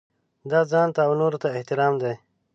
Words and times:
دا 0.51 0.59
ځانته 0.71 0.99
او 1.07 1.11
نورو 1.21 1.37
ته 1.43 1.47
احترام 1.57 1.93
دی. 2.01 2.13